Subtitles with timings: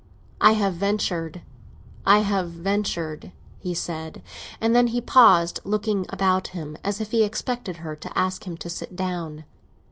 [0.41, 4.23] "I have ventured—I have ventured," he said;
[4.59, 8.57] and then he paused, looking about him, as if he expected her to ask him
[8.57, 9.43] to sit down.